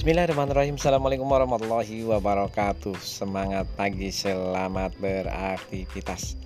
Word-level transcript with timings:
Bismillahirrahmanirrahim. 0.00 0.80
Assalamualaikum 0.80 1.28
warahmatullahi 1.28 2.08
wabarakatuh. 2.08 2.96
Semangat 3.04 3.68
pagi, 3.76 4.08
selamat 4.08 4.96
beraktivitas. 4.96 6.40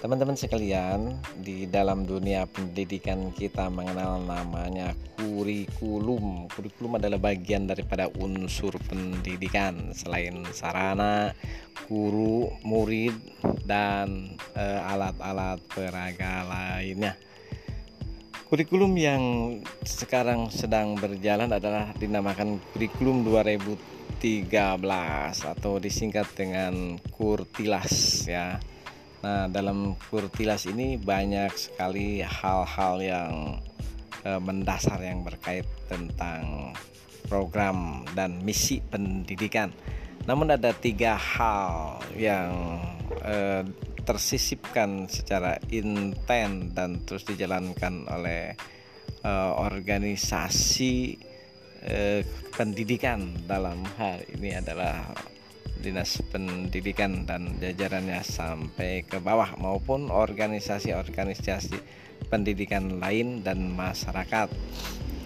Teman-teman 0.00 0.32
sekalian 0.32 1.12
Di 1.36 1.68
dalam 1.68 2.08
dunia 2.08 2.48
pendidikan 2.48 3.28
kita 3.36 3.68
mengenal 3.68 4.24
namanya 4.24 4.96
kurikulum. 5.20 6.48
Kurikulum 6.48 6.96
adalah 6.96 7.20
bagian 7.20 7.68
daripada 7.68 8.08
unsur 8.24 8.72
pendidikan. 8.88 9.92
Selain 9.92 10.40
sarana, 10.56 11.36
guru, 11.84 12.56
murid, 12.64 13.20
dan 13.68 14.32
eh, 14.56 14.80
alat-alat 14.80 15.60
uh, 15.60 15.68
peraga 15.68 16.40
lainnya 16.48 17.20
Kurikulum 18.54 18.94
yang 18.94 19.22
sekarang 19.82 20.46
sedang 20.46 20.94
berjalan 20.94 21.50
adalah 21.50 21.90
dinamakan 21.98 22.62
kurikulum 22.70 23.26
2013 23.26 24.22
atau 25.42 25.82
disingkat 25.82 26.22
dengan 26.38 26.94
Kurtilas 27.10 28.22
ya. 28.30 28.62
Nah, 29.26 29.50
dalam 29.50 29.98
Kurtilas 30.06 30.70
ini 30.70 30.94
banyak 30.94 31.50
sekali 31.50 32.22
hal-hal 32.22 33.02
yang 33.02 33.58
eh, 34.22 34.38
mendasar 34.38 35.02
yang 35.02 35.26
berkait 35.26 35.66
tentang 35.90 36.70
program 37.26 38.06
dan 38.14 38.38
misi 38.38 38.78
pendidikan. 38.78 39.74
Namun 40.24 40.56
ada 40.56 40.72
tiga 40.72 41.16
hal 41.16 42.00
yang 42.16 42.80
eh, 43.20 43.64
tersisipkan 44.04 45.08
secara 45.08 45.56
intent 45.72 46.76
dan 46.76 47.00
terus 47.08 47.24
dijalankan 47.24 48.04
oleh 48.12 48.52
uh, 49.24 49.52
organisasi 49.56 51.16
uh, 51.88 52.20
pendidikan 52.52 53.32
dalam 53.48 53.80
hal 53.96 54.20
ini 54.36 54.60
adalah 54.60 55.08
dinas 55.80 56.20
pendidikan 56.32 57.28
dan 57.28 57.60
jajarannya 57.60 58.20
sampai 58.24 59.04
ke 59.04 59.20
bawah 59.20 59.56
maupun 59.60 60.08
organisasi-organisasi 60.08 61.76
pendidikan 62.28 63.00
lain 63.00 63.44
dan 63.44 63.72
masyarakat 63.72 64.48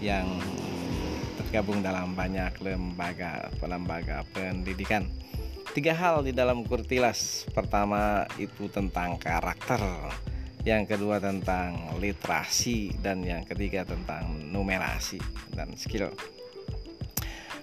yang 0.03 0.27
tergabung 1.49 1.81
dalam 1.81 2.13
banyak 2.13 2.61
lembaga 2.61 3.49
lembaga 3.65 4.21
pendidikan. 4.37 5.09
Tiga 5.73 5.97
hal 5.97 6.21
di 6.21 6.37
dalam 6.37 6.61
kurtilas. 6.61 7.49
Pertama 7.57 8.29
itu 8.37 8.69
tentang 8.69 9.17
karakter. 9.17 9.81
Yang 10.69 10.93
kedua 10.93 11.17
tentang 11.17 11.97
literasi. 11.97 12.93
Dan 13.01 13.25
yang 13.25 13.49
ketiga 13.49 13.89
tentang 13.89 14.29
numerasi 14.53 15.17
dan 15.57 15.73
skill. 15.73 16.13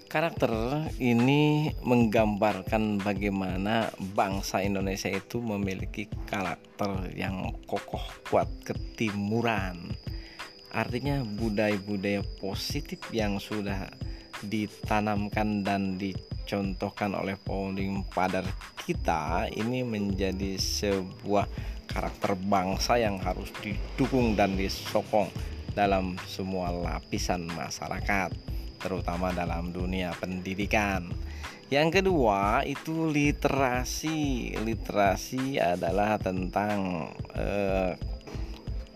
Karakter 0.09 0.49
ini 0.97 1.69
menggambarkan 1.85 3.05
bagaimana 3.05 3.93
bangsa 4.17 4.65
Indonesia 4.65 5.13
itu 5.13 5.37
memiliki 5.45 6.09
karakter 6.25 7.13
yang 7.13 7.53
kokoh 7.69 8.01
kuat 8.33 8.49
ketimuran 8.65 9.93
artinya 10.75 11.23
budaya-budaya 11.23 12.19
positif 12.43 12.99
yang 13.15 13.39
sudah 13.39 13.87
ditanamkan 14.43 15.63
dan 15.63 15.95
di 15.95 16.11
dicontohkan 16.45 17.17
oleh 17.17 17.33
founding 17.41 18.05
father 18.13 18.45
kita 18.85 19.49
ini 19.49 19.81
menjadi 19.81 20.61
sebuah 20.61 21.49
karakter 21.89 22.37
bangsa 22.37 23.01
yang 23.01 23.17
harus 23.17 23.49
didukung 23.65 24.37
dan 24.37 24.53
disokong 24.53 25.33
dalam 25.73 26.13
semua 26.29 26.69
lapisan 26.69 27.49
masyarakat 27.49 28.29
terutama 28.77 29.33
dalam 29.33 29.73
dunia 29.73 30.13
pendidikan. 30.21 31.09
Yang 31.73 31.97
kedua 32.05 32.61
itu 32.61 33.09
literasi. 33.09 34.53
Literasi 34.61 35.57
adalah 35.57 36.21
tentang 36.21 37.09
eh, 37.33 37.97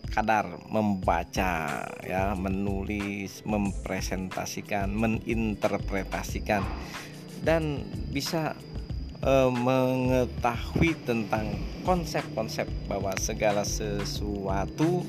kadar 0.09 0.59
membaca 0.67 1.85
ya, 2.03 2.33
menulis, 2.35 3.45
mempresentasikan, 3.45 4.89
meninterpretasikan 4.91 6.65
dan 7.45 7.85
bisa 8.11 8.57
e, 9.23 9.33
mengetahui 9.53 10.97
tentang 11.07 11.55
konsep-konsep 11.87 12.67
bahwa 12.89 13.15
segala 13.21 13.63
sesuatu 13.63 15.05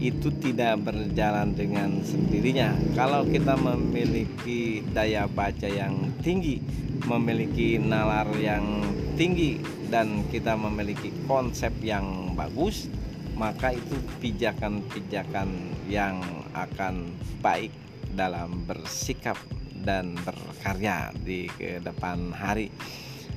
itu 0.00 0.32
tidak 0.40 0.80
berjalan 0.80 1.52
dengan 1.52 2.00
sendirinya. 2.00 2.72
Kalau 2.96 3.28
kita 3.28 3.52
memiliki 3.60 4.80
daya 4.96 5.28
baca 5.28 5.68
yang 5.68 6.08
tinggi, 6.24 6.56
memiliki 7.04 7.76
nalar 7.76 8.32
yang 8.40 8.80
tinggi 9.20 9.60
dan 9.92 10.24
kita 10.32 10.56
memiliki 10.56 11.12
konsep 11.28 11.70
yang 11.84 12.32
bagus, 12.32 12.88
maka 13.40 13.72
itu 13.72 13.96
pijakan-pijakan 14.20 15.48
yang 15.88 16.20
akan 16.52 17.16
baik 17.40 17.72
dalam 18.12 18.68
bersikap 18.68 19.40
dan 19.80 20.12
berkarya 20.20 21.08
di 21.24 21.48
ke 21.48 21.80
depan 21.80 22.36
hari. 22.36 22.68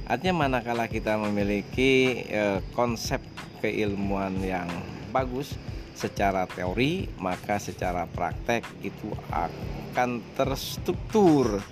Artinya 0.03 0.43
manakala 0.43 0.91
kita 0.91 1.15
memiliki 1.15 2.19
e, 2.27 2.59
konsep 2.75 3.23
keilmuan 3.63 4.35
yang 4.43 4.67
bagus 5.15 5.55
secara 5.95 6.43
teori, 6.51 7.07
maka 7.23 7.55
secara 7.55 8.03
praktek 8.11 8.67
itu 8.83 9.07
akan 9.31 10.19
terstruktur, 10.35 11.63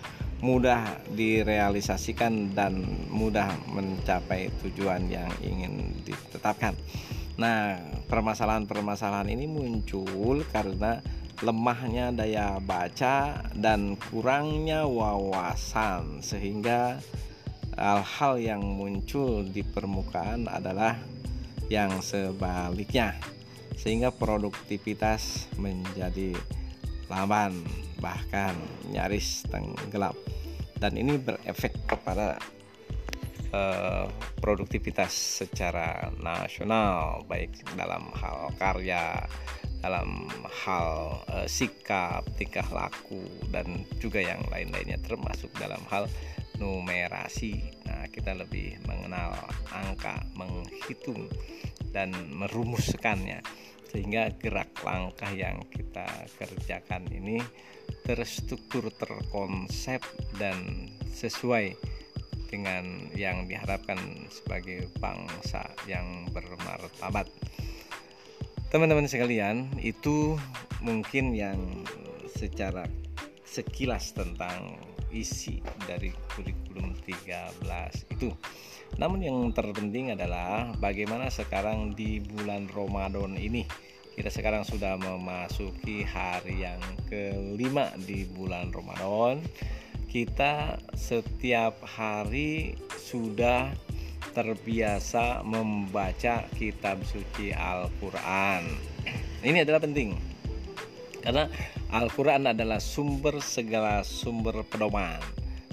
mudah 0.41 0.97
direalisasikan 1.13 2.57
dan 2.57 2.81
mudah 3.13 3.53
mencapai 3.69 4.49
tujuan 4.65 5.05
yang 5.05 5.29
ingin 5.45 5.93
ditetapkan. 6.01 6.73
Nah, 7.37 7.77
permasalahan-permasalahan 8.09 9.29
ini 9.29 9.45
muncul 9.45 10.41
karena 10.49 10.99
lemahnya 11.41 12.13
daya 12.13 12.61
baca 12.61 13.41
dan 13.57 13.97
kurangnya 13.97 14.85
wawasan 14.85 16.21
sehingga 16.21 17.01
hal-hal 17.77 18.37
yang 18.37 18.61
muncul 18.61 19.41
di 19.41 19.65
permukaan 19.65 20.45
adalah 20.45 20.97
yang 21.71 22.03
sebaliknya 22.03 23.17
sehingga 23.79 24.13
produktivitas 24.13 25.49
menjadi 25.57 26.37
lamban 27.11 27.51
bahkan 27.99 28.55
nyaris 28.87 29.43
tenggelam 29.51 30.15
dan 30.79 30.95
ini 30.95 31.19
berefek 31.19 31.75
kepada 31.85 32.39
uh, 33.51 34.07
produktivitas 34.39 35.43
secara 35.43 36.09
nasional 36.23 37.21
baik 37.27 37.51
dalam 37.75 38.09
hal 38.15 38.49
karya 38.55 39.27
dalam 39.81 40.29
hal 40.45 41.25
e, 41.25 41.49
sikap, 41.49 42.21
tingkah 42.37 42.65
laku 42.69 43.25
dan 43.49 43.81
juga 43.97 44.21
yang 44.21 44.45
lain-lainnya 44.53 45.01
termasuk 45.01 45.49
dalam 45.57 45.81
hal 45.89 46.05
numerasi. 46.61 47.57
Nah, 47.89 48.05
kita 48.13 48.37
lebih 48.37 48.77
mengenal 48.85 49.33
angka, 49.73 50.21
menghitung 50.37 51.25
dan 51.89 52.13
merumuskannya 52.29 53.41
sehingga 53.91 54.31
gerak 54.39 54.71
langkah 54.87 55.27
yang 55.35 55.59
kita 55.67 56.07
kerjakan 56.39 57.03
ini 57.11 57.43
terstruktur, 58.07 58.87
terkonsep 58.95 59.99
dan 60.39 60.87
sesuai 61.11 61.75
dengan 62.47 63.11
yang 63.15 63.47
diharapkan 63.47 64.27
sebagai 64.31 64.87
bangsa 64.99 65.67
yang 65.87 66.27
bermartabat. 66.31 67.27
Teman-teman 68.71 69.07
sekalian 69.07 69.67
itu 69.83 70.39
mungkin 70.79 71.35
yang 71.35 71.59
secara 72.31 72.87
sekilas 73.43 74.15
tentang 74.15 74.79
isi 75.11 75.59
dari 75.87 76.11
kurikulum 76.35 76.95
13 77.03 77.61
itu. 78.15 78.31
Namun 78.99 79.23
yang 79.23 79.37
terpenting 79.55 80.11
adalah 80.11 80.71
bagaimana 80.79 81.31
sekarang 81.31 81.95
di 81.95 82.19
bulan 82.19 82.67
Ramadan 82.71 83.35
ini. 83.39 83.63
Kita 84.11 84.27
sekarang 84.27 84.67
sudah 84.67 84.99
memasuki 84.99 86.03
hari 86.03 86.67
yang 86.67 86.81
kelima 87.07 87.95
di 87.95 88.27
bulan 88.27 88.71
Ramadan. 88.75 89.39
Kita 90.11 90.75
setiap 90.91 91.79
hari 91.87 92.75
sudah 92.99 93.71
terbiasa 94.35 95.43
membaca 95.47 96.43
kitab 96.55 96.99
suci 97.07 97.55
Al-Quran. 97.55 98.67
Ini 99.43 99.63
adalah 99.63 99.79
penting. 99.79 100.15
Karena 101.23 101.47
Al-Quran 101.91 102.47
adalah 102.47 102.79
sumber 102.79 103.43
segala 103.43 103.99
sumber 104.07 104.63
pedoman, 104.63 105.19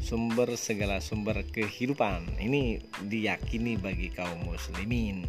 sumber 0.02 0.58
segala 0.58 0.98
sumber 0.98 1.46
kehidupan. 1.46 2.42
Ini 2.42 2.82
diyakini 3.06 3.78
bagi 3.78 4.10
kaum 4.10 4.50
muslimin 4.50 5.22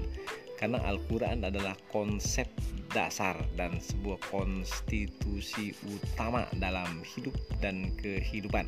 karena 0.57 0.81
Al-Quran 0.89 1.45
adalah 1.45 1.77
konsep 1.93 2.49
dasar 2.89 3.37
dan 3.53 3.77
sebuah 3.77 4.17
konstitusi 4.33 5.77
utama 5.85 6.49
dalam 6.57 7.05
hidup 7.05 7.37
dan 7.61 7.93
kehidupan. 8.01 8.65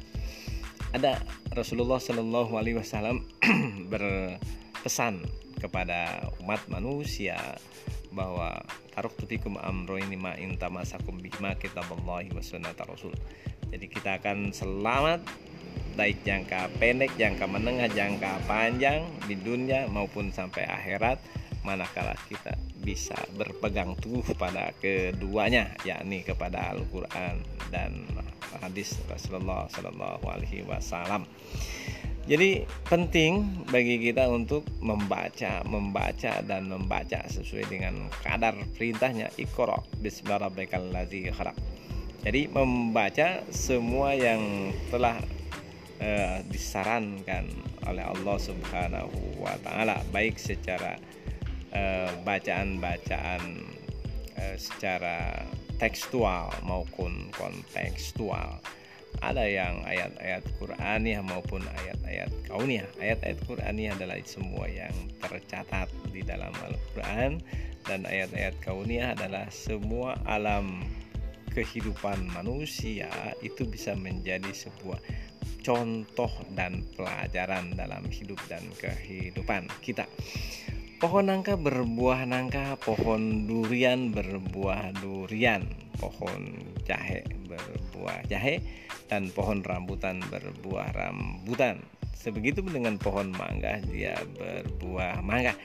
ada 0.93 1.17
Rasulullah 1.57 1.97
Shallallahu 1.97 2.53
Alaihi 2.53 2.77
Wasallam 2.77 3.25
berpesan 3.91 5.25
kepada 5.57 6.29
umat 6.43 6.61
manusia 6.69 7.39
bahwa 8.11 8.59
taruk 8.91 9.15
tutikum 9.15 9.55
amro 9.59 9.95
ini 9.95 10.19
ma 10.19 10.35
intamasakum 10.35 11.19
bima 11.19 11.55
kitaballahi 11.55 12.31
wa 12.35 12.43
sunnat 12.43 12.77
rasul. 12.83 13.15
Jadi 13.71 13.87
kita 13.87 14.19
akan 14.19 14.51
selamat 14.51 15.23
baik 15.95 16.23
jangka 16.23 16.71
pendek, 16.79 17.11
jangka 17.19 17.47
menengah, 17.47 17.91
jangka 17.91 18.43
panjang 18.47 19.07
di 19.27 19.35
dunia 19.39 19.87
maupun 19.87 20.31
sampai 20.31 20.67
akhirat 20.67 21.19
manakala 21.61 22.17
kita 22.25 22.57
bisa 22.81 23.15
berpegang 23.37 23.93
teguh 24.01 24.25
pada 24.37 24.73
keduanya 24.81 25.69
yakni 25.85 26.25
kepada 26.25 26.73
Al-Qur'an 26.73 27.41
dan 27.69 28.09
hadis 28.59 28.97
Rasulullah 29.07 29.69
Shallallahu 29.71 30.25
alaihi 30.27 30.65
wasallam. 30.65 31.23
Jadi 32.29 32.69
penting 32.85 33.65
bagi 33.73 33.97
kita 33.97 34.29
untuk 34.29 34.61
membaca, 34.77 35.65
membaca 35.65 36.37
dan 36.45 36.69
membaca 36.69 37.25
sesuai 37.25 37.65
dengan 37.65 38.13
kadar 38.21 38.53
perintahnya 38.77 39.33
Iqra 39.41 39.81
bismillahirrahmanirrahim 40.05 41.57
Jadi 42.21 42.41
membaca 42.53 43.41
semua 43.49 44.13
yang 44.13 44.69
telah 44.93 45.17
uh, 45.97 46.37
disarankan 46.45 47.49
oleh 47.89 48.05
Allah 48.05 48.37
Subhanahu 48.37 49.41
wa 49.41 49.57
taala 49.65 50.05
baik 50.13 50.37
secara 50.37 51.01
Eh, 51.71 52.11
bacaan-bacaan 52.27 53.43
uh, 54.35 54.55
secara 54.59 55.47
tekstual 55.79 56.51
maupun 56.67 57.31
kontekstual. 57.31 58.59
Ada 59.23 59.47
yang 59.47 59.79
ayat-ayat 59.87 60.43
Qur'aniyah 60.59 61.23
maupun 61.23 61.63
ayat-ayat 61.63 62.27
kauniyah. 62.51 62.91
Ayat-ayat 62.99 63.39
Qur'aniyah 63.47 63.95
adalah 63.95 64.19
semua 64.27 64.67
yang 64.67 64.91
tercatat 65.23 65.87
di 66.11 66.19
dalam 66.27 66.51
Al-Quran 66.59 67.39
dan 67.87 68.03
ayat-ayat 68.03 68.59
kauniyah 68.59 69.15
adalah 69.15 69.47
semua 69.47 70.19
alam 70.27 70.83
kehidupan 71.55 72.35
manusia 72.35 73.07
itu 73.39 73.63
bisa 73.63 73.95
menjadi 73.95 74.51
sebuah 74.51 74.99
contoh 75.63 76.31
dan 76.51 76.83
pelajaran 76.99 77.79
dalam 77.79 78.03
hidup 78.11 78.39
dan 78.51 78.63
kehidupan 78.75 79.71
kita 79.79 80.03
Pohon 81.01 81.33
nangka 81.33 81.57
berbuah 81.57 82.29
nangka, 82.29 82.77
pohon 82.77 83.49
durian 83.49 84.13
berbuah 84.13 84.93
durian, 85.01 85.65
pohon 85.97 86.61
jahe 86.85 87.25
berbuah 87.49 88.29
jahe, 88.29 88.61
dan 89.09 89.33
pohon 89.33 89.65
rambutan 89.65 90.21
berbuah 90.29 90.93
rambutan. 90.93 91.81
Sebegitu 92.13 92.61
dengan 92.61 93.01
pohon 93.01 93.33
mangga, 93.33 93.81
dia 93.89 94.13
berbuah 94.37 95.25
mangga. 95.25 95.57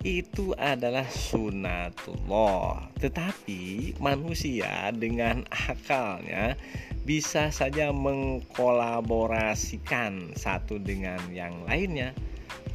Itu 0.00 0.56
adalah 0.56 1.04
sunatullah. 1.04 2.88
Tetapi 2.96 3.92
manusia 4.00 4.88
dengan 4.96 5.44
akalnya 5.68 6.56
bisa 7.04 7.52
saja 7.52 7.92
mengkolaborasikan 7.92 10.32
satu 10.32 10.80
dengan 10.80 11.20
yang 11.28 11.60
lainnya 11.68 12.16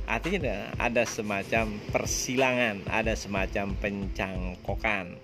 artinya 0.07 0.71
ada 0.79 1.07
semacam 1.07 1.79
persilangan 1.91 2.83
ada 2.91 3.13
semacam 3.15 3.75
pencangkokan. 3.79 5.15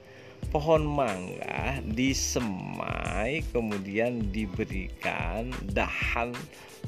Pohon 0.49 0.81
mangga 0.87 1.77
disemai 1.83 3.45
kemudian 3.53 4.33
diberikan 4.33 5.51
dahan 5.75 6.33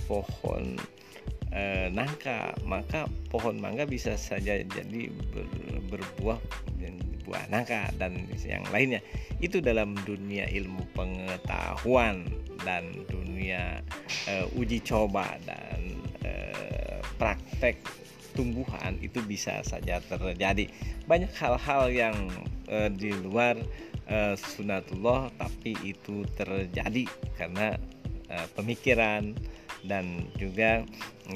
pohon 0.09 0.79
e, 1.53 1.91
nangka. 1.93 2.57
Maka 2.65 3.05
pohon 3.29 3.61
mangga 3.61 3.85
bisa 3.85 4.17
saja 4.17 4.57
jadi 4.65 5.01
ber, 5.35 5.45
berbuah 5.93 6.39
buah 7.21 7.45
nangka 7.53 7.93
dan 8.01 8.25
yang 8.41 8.65
lainnya. 8.73 9.03
Itu 9.37 9.61
dalam 9.61 9.93
dunia 10.09 10.49
ilmu 10.49 10.81
pengetahuan 10.97 12.25
dan 12.65 12.91
dunia 13.05 13.85
e, 14.25 14.49
uji 14.57 14.81
coba 14.81 15.37
dan 15.45 16.01
praktek 17.21 17.77
tumbuhan 18.33 18.97
itu 18.97 19.21
bisa 19.21 19.61
saja 19.61 20.01
terjadi. 20.01 20.65
Banyak 21.05 21.29
hal-hal 21.37 21.93
yang 21.93 22.17
e, 22.65 22.89
di 22.89 23.13
luar 23.13 23.59
e, 24.09 24.33
sunatullah 24.33 25.29
tapi 25.37 25.77
itu 25.85 26.25
terjadi 26.33 27.05
karena 27.37 27.77
e, 28.25 28.35
pemikiran 28.57 29.37
dan 29.85 30.25
juga 30.41 30.81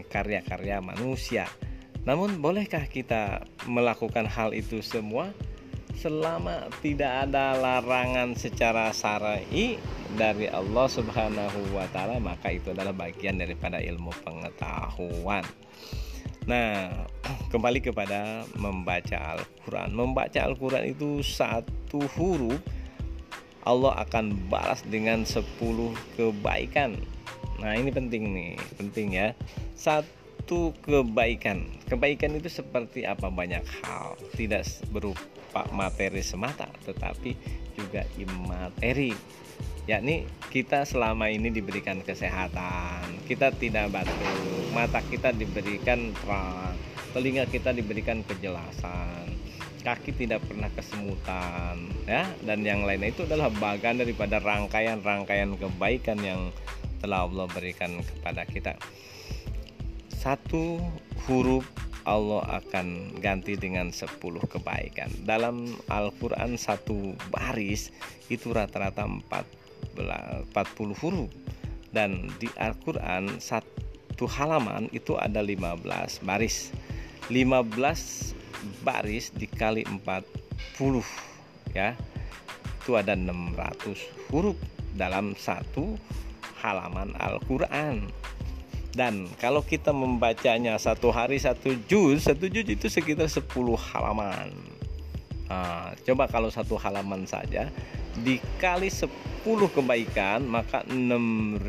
karya-karya 0.10 0.82
manusia. 0.82 1.46
Namun 2.06 2.42
bolehkah 2.42 2.86
kita 2.90 3.46
melakukan 3.70 4.26
hal 4.26 4.54
itu 4.54 4.82
semua 4.82 5.34
selama 6.00 6.68
tidak 6.84 7.30
ada 7.30 7.56
larangan 7.56 8.36
secara 8.36 8.92
syar'i 8.92 9.80
dari 10.16 10.48
Allah 10.52 10.88
Subhanahu 10.88 11.76
wa 11.76 11.88
taala 11.92 12.20
maka 12.20 12.52
itu 12.52 12.72
adalah 12.72 12.92
bagian 12.96 13.40
daripada 13.40 13.80
ilmu 13.80 14.12
pengetahuan. 14.24 15.44
Nah, 16.46 16.94
kembali 17.54 17.82
kepada 17.82 18.46
membaca 18.56 19.18
Al-Quran. 19.38 19.90
Membaca 19.98 20.40
Al-Quran 20.46 20.94
itu 20.94 21.26
satu 21.26 22.06
huruf 22.20 22.62
Allah 23.66 23.98
akan 24.06 24.46
balas 24.46 24.86
dengan 24.86 25.26
10 25.26 25.42
kebaikan. 26.14 27.02
Nah, 27.58 27.74
ini 27.74 27.90
penting 27.90 28.30
nih, 28.30 28.54
penting 28.78 29.18
ya. 29.18 29.34
Satu 29.74 30.25
kebaikan. 30.48 31.66
Kebaikan 31.90 32.38
itu 32.38 32.50
seperti 32.50 33.06
apa 33.06 33.30
banyak 33.34 33.66
hal, 33.82 34.18
tidak 34.38 34.66
berupa 34.94 35.66
materi 35.74 36.22
semata, 36.22 36.70
tetapi 36.86 37.34
juga 37.76 38.06
imateri 38.16 39.14
yakni 39.86 40.26
kita 40.50 40.82
selama 40.82 41.30
ini 41.30 41.54
diberikan 41.54 42.02
kesehatan, 42.02 43.22
kita 43.30 43.54
tidak 43.54 43.94
batuk, 43.94 44.74
mata 44.74 45.02
kita 45.06 45.30
diberikan 45.30 46.10
terang, 46.18 46.74
telinga 47.14 47.46
kita 47.46 47.70
diberikan 47.70 48.26
kejelasan, 48.26 49.30
kaki 49.86 50.18
tidak 50.18 50.42
pernah 50.50 50.74
kesemutan, 50.74 51.78
ya, 52.10 52.26
dan 52.42 52.66
yang 52.66 52.82
lainnya 52.82 53.14
itu 53.14 53.30
adalah 53.30 53.54
bagian 53.54 54.02
daripada 54.02 54.42
rangkaian-rangkaian 54.42 55.54
kebaikan 55.54 56.18
yang 56.18 56.50
telah 56.98 57.30
Allah 57.30 57.46
berikan 57.54 58.02
kepada 58.02 58.42
kita. 58.50 58.74
Satu 60.12 60.82
huruf 61.26 61.66
Allah 62.06 62.62
akan 62.62 63.18
ganti 63.18 63.58
dengan 63.58 63.90
10 63.90 64.22
kebaikan. 64.46 65.10
Dalam 65.26 65.74
Al-Qur'an 65.90 66.54
satu 66.54 67.18
baris 67.34 67.90
itu 68.30 68.54
rata-rata 68.54 69.10
4 69.10 69.98
40 69.98 71.02
huruf. 71.02 71.32
Dan 71.90 72.30
di 72.38 72.52
Al-Quran 72.60 73.42
satu 73.42 74.30
halaman 74.30 74.92
itu 74.94 75.18
ada 75.18 75.42
15 75.42 76.22
baris. 76.22 76.70
15 77.34 78.36
baris 78.86 79.34
dikali 79.34 79.82
40 79.88 81.02
ya. 81.74 81.98
Itu 82.86 83.02
ada 83.02 83.18
600 83.18 84.30
huruf 84.30 84.60
dalam 84.94 85.34
satu 85.34 85.98
halaman 86.62 87.18
Al-Quran 87.18 88.14
dan 88.96 89.28
kalau 89.38 89.60
kita 89.60 89.92
membacanya 89.92 90.80
satu 90.80 91.12
hari 91.12 91.36
satu 91.36 91.76
juz 91.86 92.26
satu 92.26 92.48
juz 92.48 92.64
itu 92.64 92.88
sekitar 92.88 93.28
10 93.28 93.44
halaman. 93.76 94.50
Nah, 95.46 95.94
coba 96.02 96.26
kalau 96.26 96.50
satu 96.50 96.80
halaman 96.80 97.28
saja 97.28 97.70
dikali 98.24 98.88
10 98.88 99.12
kebaikan 99.46 100.48
maka 100.48 100.82
6000 100.88 101.62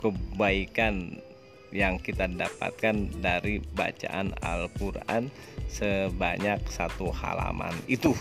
kebaikan 0.00 1.20
yang 1.76 2.00
kita 2.00 2.24
dapatkan 2.24 3.20
dari 3.20 3.60
bacaan 3.76 4.32
Al-Quran 4.40 5.28
sebanyak 5.68 6.64
satu 6.72 7.12
halaman 7.12 7.76
itu. 7.84 8.16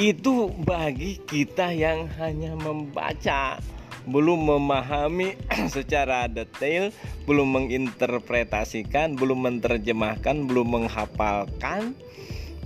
Itu 0.00 0.48
bagi 0.64 1.20
kita 1.20 1.68
yang 1.76 2.08
hanya 2.16 2.56
membaca 2.56 3.60
belum 4.06 4.50
memahami 4.50 5.38
secara 5.74 6.26
detail 6.26 6.90
belum 7.26 7.54
menginterpretasikan 7.62 9.14
belum 9.14 9.46
menerjemahkan 9.46 10.48
belum 10.48 10.82
menghafalkan 10.82 11.94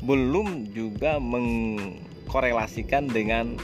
belum 0.07 0.71
juga 0.71 1.19
mengkorelasikan 1.19 3.11
dengan 3.11 3.59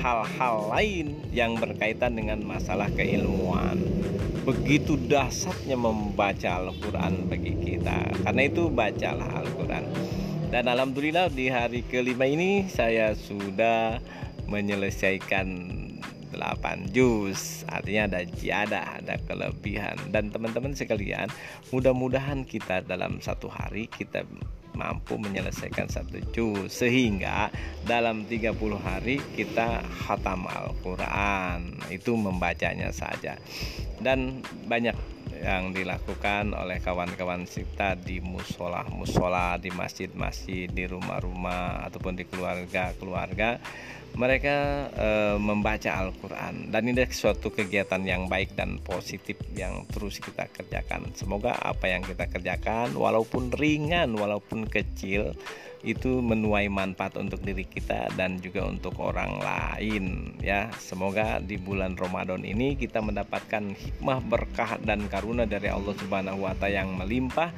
hal-hal 0.00 0.70
lain 0.72 1.18
yang 1.34 1.58
berkaitan 1.60 2.16
dengan 2.16 2.40
masalah 2.46 2.88
keilmuan. 2.94 3.76
Begitu 4.46 4.96
dahsyatnya 4.96 5.76
membaca 5.76 6.62
Al-Quran 6.62 7.28
bagi 7.28 7.54
kita. 7.60 8.08
Karena 8.24 8.42
itu 8.48 8.72
bacalah 8.72 9.44
Al-Quran. 9.44 9.84
Dan 10.50 10.66
Alhamdulillah 10.66 11.30
di 11.30 11.46
hari 11.52 11.84
kelima 11.86 12.26
ini 12.26 12.66
saya 12.66 13.14
sudah 13.14 14.02
menyelesaikan 14.50 15.46
8 16.32 16.94
juz 16.94 17.62
artinya 17.66 18.10
ada 18.16 18.20
jiadah 18.24 19.02
ada 19.02 19.14
kelebihan. 19.26 19.98
Dan 20.10 20.30
teman-teman 20.30 20.72
sekalian 20.74 21.28
mudah-mudahan 21.74 22.46
kita 22.46 22.82
dalam 22.86 23.18
satu 23.18 23.50
hari 23.50 23.90
kita 23.90 24.24
mampu 24.74 25.18
menyelesaikan 25.18 25.90
satu 25.90 26.22
juz 26.32 26.70
sehingga 26.72 27.50
dalam 27.84 28.24
30 28.24 28.56
hari 28.80 29.18
kita 29.34 29.82
khatam 30.06 30.46
Al-Quran. 30.46 31.76
Itu 31.90 32.14
membacanya 32.16 32.94
saja. 32.94 33.36
Dan 34.00 34.40
banyak 34.70 35.19
yang 35.40 35.72
dilakukan 35.72 36.52
oleh 36.52 36.78
kawan-kawan 36.84 37.48
kita 37.48 37.96
di 37.96 38.20
musola 38.20 38.84
musola 38.92 39.56
di 39.56 39.72
masjid-masjid 39.72 40.68
di 40.68 40.84
rumah-rumah 40.84 41.88
ataupun 41.88 42.14
di 42.14 42.24
keluarga-keluarga. 42.28 43.56
Mereka 44.10 44.56
e, 44.90 45.08
membaca 45.38 46.02
Al-Quran. 46.02 46.74
Dan 46.74 46.90
ini 46.90 47.06
suatu 47.14 47.54
kegiatan 47.54 48.02
yang 48.02 48.26
baik 48.26 48.58
dan 48.58 48.82
positif 48.82 49.38
yang 49.54 49.86
terus 49.86 50.18
kita 50.18 50.50
kerjakan. 50.50 51.14
Semoga 51.14 51.54
apa 51.54 51.86
yang 51.86 52.02
kita 52.02 52.26
kerjakan 52.26 52.98
walaupun 52.98 53.54
ringan 53.54 54.18
walaupun 54.18 54.66
kecil 54.66 55.38
itu 55.80 56.20
menuai 56.20 56.68
manfaat 56.68 57.16
untuk 57.16 57.40
diri 57.40 57.64
kita 57.64 58.12
dan 58.12 58.36
juga 58.40 58.68
untuk 58.68 59.00
orang 59.00 59.40
lain 59.40 60.36
ya. 60.44 60.68
Semoga 60.76 61.40
di 61.40 61.56
bulan 61.56 61.96
Ramadan 61.96 62.44
ini 62.44 62.76
kita 62.76 63.00
mendapatkan 63.00 63.72
hikmah 63.72 64.20
berkah 64.28 64.76
dan 64.84 65.08
karuna 65.08 65.48
dari 65.48 65.72
Allah 65.72 65.96
Subhanahu 65.96 66.44
wa 66.44 66.52
taala 66.56 66.84
yang 66.84 66.94
melimpah 66.96 67.50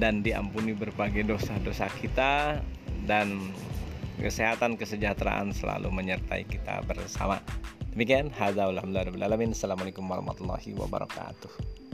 dan 0.00 0.24
diampuni 0.24 0.72
berbagai 0.72 1.28
dosa-dosa 1.28 1.92
kita 2.00 2.60
dan 3.04 3.52
kesehatan 4.16 4.80
kesejahteraan 4.80 5.52
selalu 5.52 5.92
menyertai 5.92 6.48
kita 6.48 6.80
bersama. 6.88 7.40
Demikian 7.92 8.32
hadza 8.32 8.68
Assalamualaikum 8.68 10.04
warahmatullahi 10.04 10.72
wabarakatuh 10.76 11.85